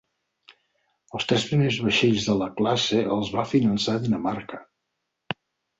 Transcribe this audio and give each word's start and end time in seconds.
Els 1.19 1.27
tres 1.31 1.45
primers 1.51 1.77
vaixells 1.89 2.27
de 2.31 2.39
la 2.41 2.49
classe 2.63 3.05
els 3.19 3.33
va 3.39 3.47
finançar 3.55 3.99
Dinamarca. 4.09 4.65